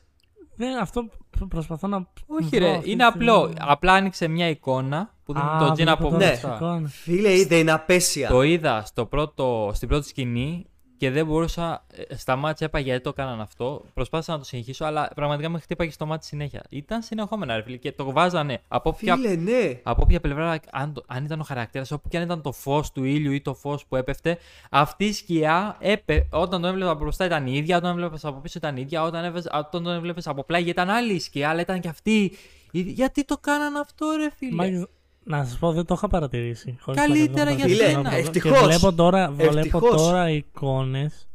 [0.57, 2.09] Δεν, αυτό προ- προσπαθώ να.
[2.27, 2.71] Όχι, βρω ρε.
[2.77, 3.37] αυτή Είναι τη απλό.
[3.39, 3.55] στιγμή.
[3.61, 6.31] Απλά άνοιξε μια εικόνα που δίνει Α, το Τζιν βλέπω από τώρα Ναι.
[6.31, 6.57] τις μπροστά.
[6.67, 6.93] εικόνες.
[6.95, 8.29] Φίλε, είδε είναι απέσια.
[8.29, 10.67] Το είδα στο πρώτο, στην πρώτη σκηνή
[10.99, 11.85] και δεν μπορούσα.
[12.09, 13.85] ε, Σταμάτησα, είπα γιατί το έκαναν αυτό.
[13.95, 16.63] Προσπάθησα να το συνεχίσω, αλλά πραγματικά με χτύπαγε στο μάτι συνέχεια.
[16.69, 19.81] Ήταν συνεχόμενα, ρε φίλε, και το βάζανε από όποια, Φίλε, ναι.
[19.83, 22.93] από όποια πλευρά, αν, το- αν ήταν ο χαρακτήρας, όπου και αν ήταν το φως
[22.93, 24.39] του ήλιου ή το φως που έπεφτε,
[24.71, 28.25] αυτή η σκιά έπε, όταν τον έβλεπε από μπροστά ήταν η ίδια, όταν τον έβλεπες
[28.25, 31.21] από πίσω ήταν η ίδια, όταν, έβαιζε- όταν τον έβλεπες από πλάγι ήταν άλλη η
[31.21, 32.23] σκιά, αλλά ήταν και αυτή.
[32.71, 32.93] η ίδια.
[32.93, 34.85] Γιατί το κάναν αυτό, ρε φίλε; Μάκης,
[35.29, 36.77] να σας πω, δεν το είχα παρατηρήσει.
[36.81, 38.03] Χωρίς Καλύτερα πλάκα, δεν το για είχα σένα.
[38.03, 38.31] παρατηρήσει.
[38.31, 38.77] Φίλε, Και ευτυχώς.
[38.79, 40.03] Βλέπω τώρα, βλέπω Ευτυχώς.
[40.03, 41.29] τώρα εικόνες.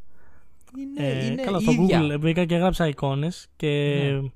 [0.77, 2.01] είναι, Ε, είναι καλά, στο ίδια.
[2.01, 3.67] Google μπήκα και έγραψα εικόνες και.
[4.21, 4.29] Ναι.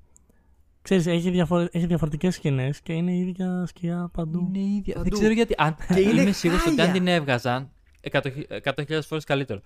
[0.82, 1.68] Ξέρεις, έχει, διαφορε...
[1.72, 4.40] έχει διαφορετικές σκηνές και είναι η ίδια σκιά παντού.
[4.54, 4.94] Είναι ίδια.
[4.94, 5.18] Δεν Παντού.
[5.18, 5.54] ξέρω γιατί.
[5.58, 6.94] Αν, Και είναι είμαι σίγουρος ότι αν χάλια.
[6.94, 7.70] την έβγαζαν
[8.12, 9.62] 100.000 φορές καλύτερο.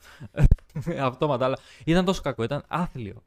[1.00, 3.24] Αυτόματα, αλλά ήταν τόσο κακό, ήταν άθλιο.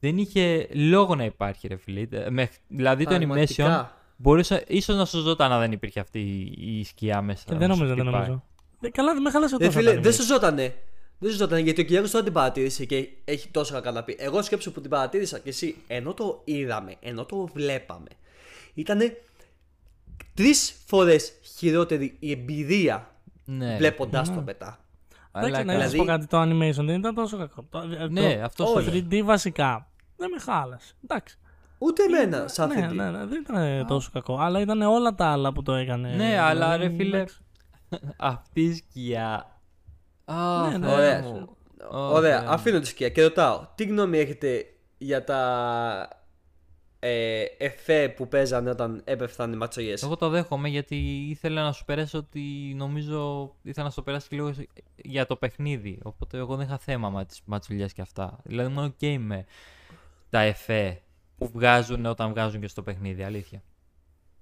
[0.00, 2.06] Δεν είχε λόγο να υπάρχει, ρε φίλε.
[2.10, 3.84] Ε, με- δηλαδή το animation
[4.22, 4.64] Πραγματικά.
[4.64, 7.42] μπορούσε ίσως να σου ζώταν αν δεν υπήρχε αυτή η, η σκιά μέσα.
[7.46, 8.20] Και να δεν σου νομίζω, δεν χτυπάει.
[8.22, 8.44] νομίζω.
[8.80, 9.78] Ε, Καλά, δεν με χάλασε Ρε τόσο.
[9.78, 10.14] φίλε, το δεν anime.
[10.14, 10.74] σου ζώτανε.
[11.18, 14.16] Δεν σου ζώτανε γιατί ο Κυριάκος τώρα την παρατήρησε και έχει τόσο κακά να πει.
[14.18, 18.08] Εγώ σκέψω που την παρατήρησα και εσύ, ενώ το είδαμε, ενώ το βλέπαμε,
[18.74, 18.98] ήταν
[20.34, 23.10] τρεις φορές χειρότερη η εμπειρία
[23.44, 24.34] Ναι, βλέποντάς Ναι.
[24.34, 24.78] το μετά.
[25.30, 25.84] αλλά Εντάξει, να καλά.
[25.84, 27.66] σας Δηλαδή- πω κάτι, το animation δεν ήταν τόσο κακό.
[27.70, 29.04] Το, ε, Ναι, το, αυτό το σου λέω.
[29.10, 30.94] 3D βασικά δεν με χάλασε.
[31.04, 31.38] Εντάξει.
[31.84, 32.94] Ούτε εμένα, σαν ναι, θετή.
[32.94, 34.36] ναι, ναι, δεν ήταν τόσο κακό.
[34.38, 36.14] Αλλά ήταν όλα τα άλλα που το έκανε.
[36.14, 37.40] Ναι, αλλά, Δηλαδή, ρε, φίλε, εντάξει.
[38.16, 39.58] Αυτή η σκιά.
[40.24, 40.86] Α, Ναι, ναι.
[40.86, 41.20] Θεέ Ωραία.
[41.22, 41.56] μου.
[41.90, 42.52] Ω, Ωραία, Θεέ μου.
[42.52, 44.64] αφήνω τη σκιά και ρωτάω, τι γνώμη έχετε
[44.98, 46.08] για τα
[46.98, 50.96] ε, εφέ που παίζανε όταν έπεφταν οι ματσογιές; Εγώ το δέχομαι γιατί
[51.30, 54.52] ήθελα να σου περάσω ότι νομίζω ήθελα να σου περάσει και λίγο
[54.96, 55.98] για το παιχνίδι.
[56.02, 58.38] Οπότε εγώ δεν είχα θέμα με τι ματσουλιέ και αυτά.
[58.44, 59.44] Δηλαδή είμαι ok με
[60.30, 61.00] τα εφέ
[61.44, 63.22] που βγάζουν όταν βγάζουν και στο παιχνίδι.
[63.22, 63.62] Αλήθεια.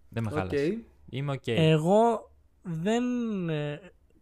[0.08, 0.38] Δεν με Οκ.
[0.38, 0.78] χάλασε.
[1.08, 1.46] Είμαι ok.
[1.46, 2.30] Εγώ
[2.62, 3.02] δεν,
[3.48, 3.80] ε,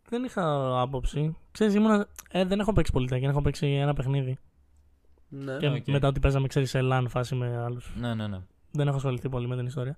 [0.08, 1.36] δεν είχα άποψη.
[1.50, 4.38] Ξέρεις, ήμουνα, ε, δεν έχω παίξει πολύ Tekken, έχω παίξει ένα παιχνίδι.
[5.28, 5.56] Ναι.
[5.56, 5.86] και οκ.
[5.86, 7.92] μετά ότι παίζαμε, ξέρεις, σε LAN φάση με άλλους.
[7.96, 8.38] Ναι, ναι, ναι.
[8.70, 9.96] Δεν έχω ασχοληθεί πολύ με την ιστορία.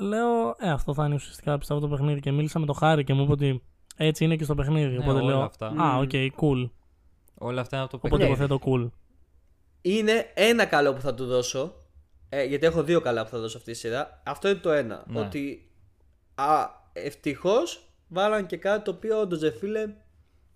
[0.00, 2.20] Λέω, ε, αυτό θα είναι ουσιαστικά πιστεύω το παιχνίδι.
[2.20, 3.62] Και μίλησα με το Χάρη και μου είπε ότι
[3.96, 4.96] έτσι είναι και στο παιχνίδι.
[4.96, 5.66] Ναι, οπότε όλα λέω, αυτά.
[5.66, 6.70] Α, οκ, cool.
[7.34, 8.28] Όλα αυτά είναι από το Οπότε Ναι.
[8.28, 8.54] παιχνίδι.
[8.54, 8.90] υποθέτω cool.
[9.86, 11.74] Είναι ένα καλό που θα του δώσω.
[12.28, 14.22] Ε, γιατί έχω δύο καλά που θα δώσω αυτή τη σειρά.
[14.24, 15.04] Αυτό είναι το ένα.
[15.06, 15.20] Ναι.
[15.20, 15.70] Ότι
[16.34, 19.88] α, ευτυχώς βάλαν και κάτι το οποίο όντως ρε φίλε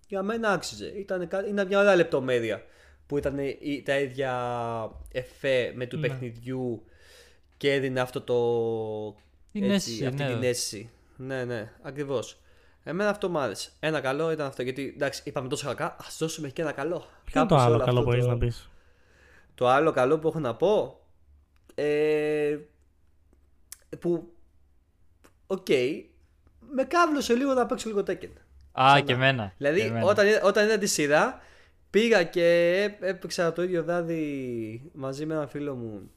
[0.07, 0.87] για μένα άξιζε.
[0.97, 2.63] Ήταν, κα- είναι μια ωραία λεπτομέρεια
[3.07, 4.31] που ήταν η- τα ίδια
[5.11, 6.07] εφέ με του Ναι.
[6.07, 6.83] παιχνιδιού
[7.57, 8.35] και έδινε αυτό το.
[9.51, 10.29] Την έτσι, αίσθηση, αυτή ναι.
[10.29, 10.89] την αίσθηση.
[11.17, 12.37] Ναι, ναι, ακριβώς.
[12.83, 13.71] Εμένα αυτό μου άρεσε.
[13.79, 14.61] Ένα καλό ήταν αυτό.
[14.63, 17.05] Γιατί εντάξει, είπαμε τόσο κακά, ας δώσουμε και ένα καλό.
[17.25, 18.69] Ποιο είναι το Κάπως άλλο όλο καλό αυτό που το- έχει να πεις;
[19.59, 20.99] Το άλλο καλό που έχω να πω.
[21.75, 22.57] Ε,
[23.99, 24.33] που.
[25.47, 25.67] Οκ.
[26.71, 28.29] με καύλωσε λίγο να παίξω λίγο Tekken.
[28.71, 29.01] Α, Ξανά.
[29.01, 29.53] και εμένα.
[29.57, 30.05] Δηλαδή, και εμένα.
[30.05, 31.41] όταν, είδα- όταν είδα τη σειρά,
[31.89, 36.11] πήγα και έ- έπαιξα το ίδιο βράδυ μαζί με ένα φίλο μου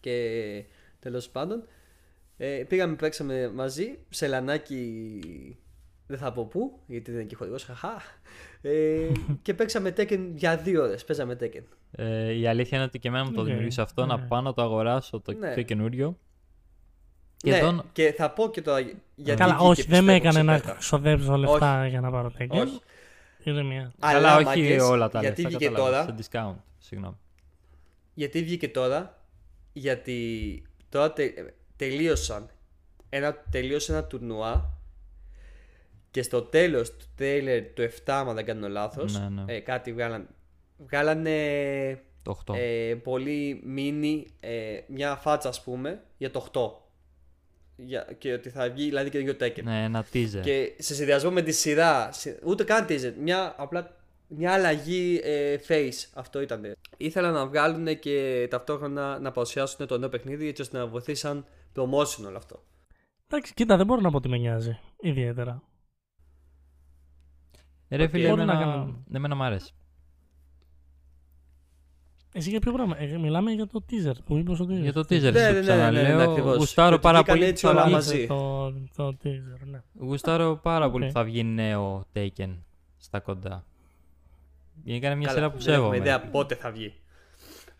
[0.00, 0.64] και
[0.98, 1.66] τέλος πάντων.
[2.36, 5.20] Ε, πήγαμε, παίξαμε μαζί σε λανάκι.
[6.06, 8.02] Δεν θα πω πού, γιατί δεν είναι και χορηγός, χαχά.
[8.62, 9.08] Ε,
[9.42, 11.04] και παίξαμε Tekken για δύο ώρες.
[11.04, 11.62] Παίζαμε Tekken.
[11.90, 14.26] Ε, η αλήθεια είναι ότι και εμένα μου το Οκ, δημιούργησε αυτό να ναι.
[14.26, 15.54] πάω να το αγοράσω το, Ναι.
[15.54, 16.18] το καινούριο.
[17.36, 18.80] Και ναι, τον- και θα πω και τώρα
[19.14, 20.78] γιατί Καλά, βγήκε, όχι, δεν με πιστεύω, έκανε να ξεπέτα.
[20.78, 22.48] ξοδέψω λεφτά για να πάρω Tekken.
[22.50, 22.80] Όχι.
[23.44, 23.92] Ηρεμία.
[23.98, 25.58] Αλλά, Καλά, όχι μάγκες, όλα τα γιατί λεφτά.
[25.58, 26.62] βγήκε κατάλαβα, τώρα, Σε discount.
[26.78, 27.16] Συγγνώμη.
[28.14, 29.22] γιατί βγήκε τώρα,
[29.72, 32.50] γιατί τώρα τε- τελείωσαν
[33.08, 34.75] ένα, τελείωσε ένα τουρνουά
[36.16, 39.54] και στο τέλος του τρέιλερ του 7, αν δεν κάνω λάθος, Ναι, ναι.
[39.54, 40.28] ε, κάτι βγάλαν,
[40.76, 42.54] βγάλανε Το 8.
[42.56, 46.60] ε, πολύ μίνι ε, μια φάτσα ας πούμε για το 8
[47.76, 50.40] για, και ότι θα βγει δηλαδή και το Tekken Ναι, ένα teaser.
[50.42, 53.96] και σε συνδυασμό με τη σειρά σε- ούτε καν teaser μια απλά
[54.28, 60.08] μια αλλαγή ε, face αυτό ήταν ήθελα να βγάλουν και ταυτόχρονα να παρουσιάσουν το νέο
[60.08, 61.44] παιχνίδι έτσι ώστε να βοηθήσαν
[61.76, 62.62] promotion όλο αυτό
[63.30, 65.62] Εντάξει, κοίτα, δεν μπορώ να πω ότι με νοιάζει ιδιαίτερα.
[67.88, 69.04] Ε, Ρε φίλε, Μπορεί να εμένα, κάνουν.
[69.12, 69.72] εμένα μ' αρέσει.
[72.32, 74.74] Εσύ για ποιο πράγμα, ε, μιλάμε για το teaser που είπες ότι.
[74.74, 76.16] Για το Ναι, teaser, ναι, σου ναι, ναι, ξαναλέω.
[76.16, 76.56] ναι, ακριβώς.
[76.56, 77.48] Γουστάρω Και ότι πάρα βγήκαν πολύ.
[77.48, 78.26] έτσι που θα όλα βγει- μαζί.
[78.26, 79.82] Το, το teaser, ναι.
[79.98, 81.10] Γουστάρω πάρα πολύ Οκ.
[81.12, 82.56] που θα βγει νέο Tekken
[82.98, 83.64] στα κοντά.
[84.84, 85.96] Γενικά είναι μια Καλά, σειρά που δεν έχουμε σέβομαι.
[85.96, 86.94] ιδέα πότε θα βγει.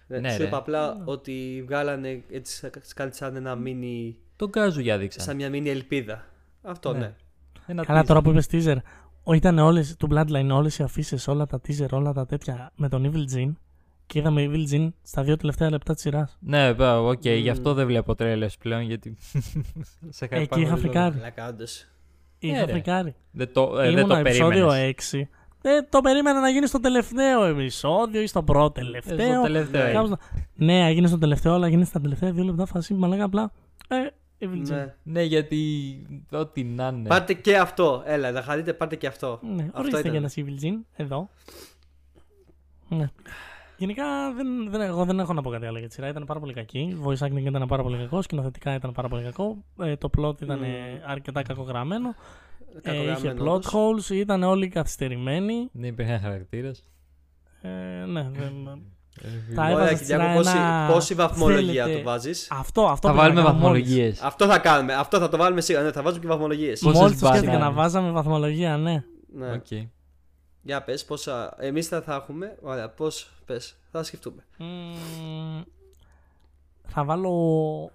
[0.07, 0.45] Ναι, Ναι, σου ρε.
[0.47, 5.25] είπα απλά ότι βγάλανε έτσι σαν- κάτι σαν ένα μίνι, Τον Κάζουγια δείξαν.
[5.25, 6.25] σαν μια μίνι ελπίδα.
[6.63, 6.99] Αυτό Ναι.
[6.99, 7.15] ναι.
[7.67, 8.07] Ένα Καλά, teaser.
[8.07, 11.89] τώρα που είπες teaser, ο- ήταν όλες, του Bloodline όλες οι αφίσες, όλα τα teaser,
[11.91, 13.53] όλα τα τέτοια με τον Evil Jin.
[14.07, 16.37] Και είδαμε Evil Jin στα δύο τελευταία λεπτά της σειράς.
[16.41, 17.51] Ναι, πα, οκ, γι' Μμμ.
[17.51, 19.17] αυτό δεν βλέπω τρέλες πλέον γιατί.
[20.09, 20.77] σε Εκεί χαρπάνω είχα λίγο.
[20.77, 21.17] φρικάρει.
[21.37, 21.87] Αλλά όντως.
[22.39, 22.73] Είχα Ναι, ρε.
[22.73, 23.15] φρικάρει.
[23.31, 24.95] Δεν το, ε, δεν Ήμουνα το επεισόδιο περίμενες.
[25.13, 25.29] 6.
[25.61, 29.33] Δεν το περίμενα να γίνει στο τελευταίο επεισόδιο ή στο πρώτο Ε, τελευταίο.
[29.33, 29.83] στο τελευταίο.
[29.83, 29.89] Ναι.
[29.91, 29.93] ε.
[29.93, 30.19] Κάπως να-
[30.55, 32.95] Ναι, έγινε στο τελευταίο, αλλά έγινε στα τελευταία δύο λεπτά φάση.
[32.95, 33.53] Μα λέγα απλά.
[33.89, 34.26] Ε, Evil Gene.
[34.39, 34.95] Ναι.
[35.03, 35.61] Ναι, γιατί
[36.31, 37.09] ό,τι να είναι.
[37.09, 38.03] Πάρτε και αυτό.
[38.07, 39.41] Έλα, να χαρείτε, πάρτε και αυτό.
[39.43, 40.11] Ναι, Αυτό ορίστε ήταν.
[40.11, 41.29] για ένα Evil Gene, εδώ.
[42.89, 43.11] Ναι.
[43.79, 46.09] Γενικά δεν, δεν, εγώ δεν έχω να πω κάτι άλλο για τη σειρά.
[46.09, 46.79] Ήταν πάρα πολύ κακή.
[46.79, 48.23] Η voice acting ήταν πάρα πολύ κακό.
[48.23, 49.65] Σκηνοθετικά ήταν πάρα πολύ κακό.
[49.81, 52.15] Ε, το plot ήταν ε, αρκετά κακογραμμένο.
[52.83, 53.73] Ε, είχε Κακογραμμένο, plot όντως.
[54.11, 54.15] holes.
[54.15, 55.69] Ήταν όλοι καθυστερημένοι.
[55.73, 56.85] Δεν υπήρχαν χαρακτήρες.
[57.63, 58.81] Ε, ναι, δεν,
[59.23, 62.87] Ε, Τα Ωραία, έβαζα στη Κυριάκο, σειρά πόση, ένα- πόση βαθμολογία θέλετε- του βάζεις; Αυτό,
[62.87, 63.83] αυτό Θα πήγα να βάλουμε κάνω μόλις.
[63.83, 64.21] βαθμολογίες.
[64.21, 64.95] Αυτό θα κάνουμε.
[64.95, 65.85] Αυτό θα το βάλουμε σίγουρα.
[65.85, 66.81] Ναι, θα βάζουμε και βαθμολογίες.
[66.81, 67.75] Πόσες Μόλις το σκέφτηκα μπανάνες.
[67.77, 69.05] να βάζαμε βαθμολογία, ναι.
[69.35, 69.53] Ναι.
[69.53, 69.67] Οκ.
[70.63, 71.55] Για πες πόσα.
[71.59, 72.57] Εμείς θα, θα έχουμε.
[72.63, 73.31] Ωραία, πώς.
[73.45, 73.77] Πες.
[73.91, 74.45] Θα σκεφτούμε.
[74.59, 75.63] Μμμ,
[76.87, 77.91] θα βάλω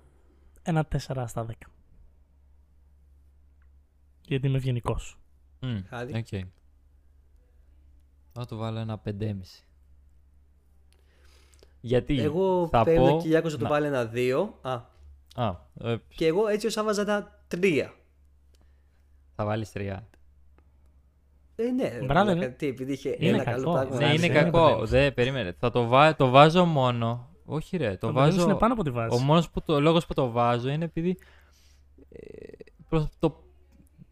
[0.64, 1.54] ένα 4 στα 10.
[4.28, 5.18] Γιατί είμαι ευγενικός.
[5.60, 6.16] Μμ, Χάρη.
[6.18, 6.50] οκ.
[8.34, 9.64] Θα το βάλω ένα 5,5.
[11.82, 13.16] Γιατί Εγώ θα παίρνω πω...
[13.16, 14.48] και Κυριάκο να το να- βάλει ένα 2.
[14.62, 14.72] Α,
[15.36, 17.90] Α, ε, και εγώ έτσι ω άβαζα ένα 3.
[19.36, 20.08] θα βάλεις τρία.
[21.56, 22.50] Ε, ναι, ρε, Μπράβο, μαλάκα, ρε.
[22.50, 23.62] τι, επειδή είχε Είναι ένα κακό.
[23.62, 23.96] καλό πράγμα.
[23.96, 24.34] Ναι, να είναι είσαι.
[24.34, 24.70] δεν κακό.
[24.78, 25.56] είναι Δεν, περίμενε.
[25.60, 26.16] Θα το, βά...
[26.16, 27.30] το βάζω μόνο...
[27.46, 28.42] Όχι ρε, το, Το βάζω...
[28.42, 29.16] είναι πάνω από τη βάση.
[29.16, 31.18] Ο μόνος που το, λόγος που το βάζω είναι επειδή...
[32.10, 32.54] Ε,
[32.90, 33.44] προς το,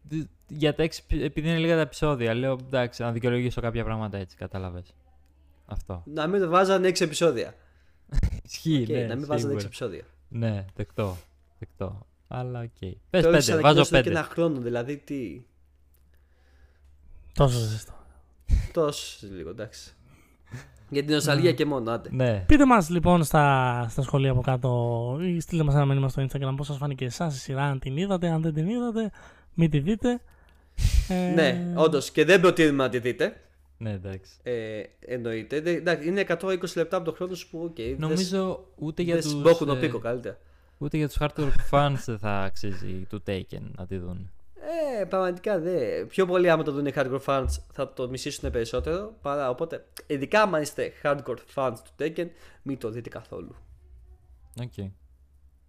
[0.02, 2.34] δι- για τα έξι, επειδή είναι λίγα τα επεισόδια.
[2.34, 4.94] Λέω εντάξει, να δικαιολογήσω κάποια πράγματα έτσι, κατάλαβες.
[5.70, 6.02] Αυτό.
[6.06, 7.54] Να μην το βάζανε 6 επεισόδια.
[8.48, 9.64] Ισχύει, Οκ, ναι, να μην βάζανε 6 σίγουρα.
[9.64, 10.02] επεισόδια.
[10.28, 11.16] Ναι, δεκτό.
[11.58, 12.06] δεκτό.
[12.28, 12.78] Αλλά οκ.
[13.10, 14.02] Πες Το πέντε, έχεις βάζω ανακοινώσει πέντε.
[14.02, 15.42] και ένα χρόνο, δηλαδή τι.
[17.34, 17.92] Τόσο ζεστό.
[18.72, 19.94] Τόσο λίγο, εντάξει.
[20.92, 22.08] Για την νοσταλγία και μόνο, άντε.
[22.12, 22.44] Ναι.
[22.46, 26.52] Πείτε μας λοιπόν στα, στα σχόλια από κάτω ή στείλτε μας ένα μήνυμα στο Instagram
[26.56, 29.10] πώς σας φάνηκε εσάς η σειρά, αν την είδατε, αν δεν την είδατε,
[29.54, 30.20] μην τη δείτε.
[31.08, 33.40] Ε, Ναι, όντως και δεν προτείνουμε να τη δείτε.
[33.82, 34.32] Ναι, εντάξει.
[34.42, 35.60] Ε, εννοείται.
[35.60, 37.72] Δεν- εντάξει, είναι 120 λεπτά από το χρόνο σου που.
[37.76, 40.38] Okay, Νομίζω ούτε για Δεν τους, σμπόκουν ο ε, πίκο καλύτερα.
[40.78, 44.30] ούτε για τους hardcore fans δεν θα αξίζει του Taken να τη δουν.
[45.00, 46.06] Ε, πραγματικά δεν.
[46.06, 49.14] Πιο πολύ άμα το δουν οι hardcore fans θα το μισήσουν περισσότερο.
[49.22, 52.26] Παρά, οπότε, ειδικά άμα είστε hardcore fans του Taken,
[52.62, 53.54] μην το δείτε καθόλου.
[54.62, 54.76] Οκ.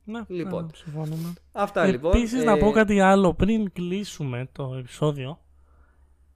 [0.04, 0.63] ναι, Λοιπόν.
[0.65, 1.34] ναι, συμφωνούμε.
[1.52, 2.12] Αυτά λοιπόν.
[2.15, 5.39] Επίσης ε, να πω κάτι άλλο πριν κλείσουμε το επεισόδιο.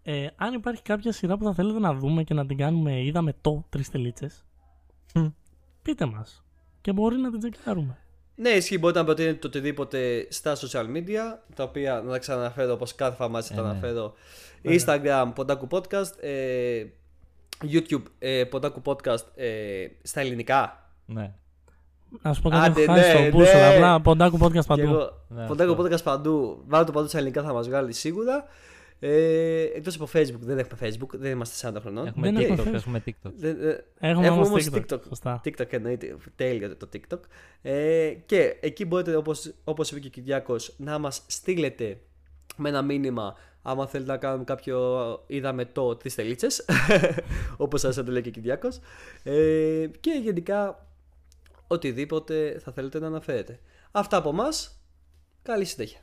[0.08, 3.34] Ε, αν υπάρχει κάποια σειρά που θα θέλετε να δούμε και να την κάνουμε είδαμε
[3.42, 4.46] το τρεις τελίτσες,
[5.16, 5.26] Μμ.
[5.82, 6.44] πείτε μας
[6.82, 7.98] και μπορεί να την τσεκάρουμε.
[8.36, 8.78] Ναι, ισχύει.
[8.78, 13.16] Μπορείτε να προτείνετε το οτιδήποτε στα social media, τα οποία να τα ξαναφέρω όπως κάθε
[13.16, 13.70] φορά μαζί τα Ε, ναι.
[13.70, 14.14] αναφέρω.
[14.64, 16.86] Instagram, Podaku Podcast, ε,
[17.72, 20.90] YouTube, ε, Podaku Podcast ε, στα ελληνικά.
[21.06, 21.34] Ναι.
[22.22, 23.76] Να σου πω κάτι, Άντε, έχω χάσει ναι, το μπούσουλα, ναι.
[23.76, 24.82] απλά ποντάκου podcast Και παντού.
[24.82, 25.78] εγώ, Ναι, Podaku αυτό.
[25.84, 26.64] Podcast παντού.
[26.68, 28.46] Βάλτε το παντού στα ελληνικά θα μας βγάλει σίγουρα.
[29.08, 32.08] Ε, Εκτός από Facebook, δεν έχουμε Facebook, δεν είμαστε 40 χρονών.
[32.08, 32.74] Έχουμε Δεν Και- έχω TikTok, Facebook.
[32.74, 33.32] έχουμε TikTok.
[33.36, 34.94] δεν- ε, Έχουμε, Έχουμε όμως όμως TikTok.
[34.94, 35.00] TikTok.
[35.08, 35.42] Σωστά.
[35.46, 37.20] TikTok εννοείται, τέλειο το TikTok.
[37.62, 41.98] Ε, και εκεί μπορείτε, όπως, όπως είπε και ο Κυριάκος, να μας στείλετε
[42.58, 44.80] με ένα μήνυμα άμα θέλετε να κάνουμε κάποιο
[45.28, 46.66] είδαμε το τρεις τελίτσες,
[47.58, 48.80] όπως σας το λέει και ο Κυριάκος.
[49.24, 50.88] Ε, και γενικά
[51.68, 53.60] οτιδήποτε θα θέλετε να αναφέρετε.
[53.92, 54.80] Αυτά από μας.
[55.42, 56.00] Καλή συνέχεια.